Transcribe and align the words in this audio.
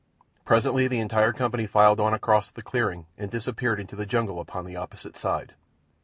Presently 0.45 0.87
the 0.87 0.97
entire 0.99 1.31
company 1.31 1.67
filed 1.67 1.99
on 1.99 2.11
across 2.11 2.49
the 2.49 2.63
clearing 2.63 3.05
and 3.19 3.29
disappeared 3.29 3.79
in 3.79 3.85
the 3.85 4.03
jungle 4.07 4.39
upon 4.39 4.65
the 4.65 4.75
opposite 4.75 5.15
side. 5.15 5.53